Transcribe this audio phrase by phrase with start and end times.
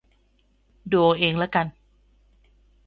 [0.91, 1.67] ดูเอาเองละกัน